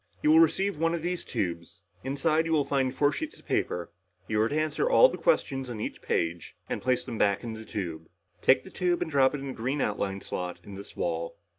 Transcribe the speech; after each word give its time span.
"You 0.23 0.31
will 0.31 0.39
receive 0.39 0.79
one 0.79 0.95
of 0.95 1.03
these 1.03 1.23
tubes. 1.23 1.83
Inside, 2.03 2.47
you 2.47 2.53
will 2.53 2.65
find 2.65 2.91
four 2.91 3.11
sheets 3.11 3.37
of 3.37 3.45
paper. 3.45 3.91
You 4.27 4.41
are 4.41 4.49
to 4.49 4.59
answer 4.59 4.89
all 4.89 5.09
the 5.09 5.15
questions 5.19 5.69
on 5.69 5.79
each 5.79 6.01
paper 6.01 6.39
and 6.67 6.81
place 6.81 7.03
them 7.05 7.19
back 7.19 7.43
in 7.43 7.53
the 7.53 7.63
tube. 7.63 8.09
Take 8.41 8.63
the 8.63 8.71
tube 8.71 9.03
and 9.03 9.11
drop 9.11 9.35
it 9.35 9.41
in 9.41 9.49
the 9.49 9.53
green 9.53 9.79
outline 9.79 10.19
slot 10.21 10.57
in 10.63 10.73
this 10.73 10.97
wall." 10.97 11.37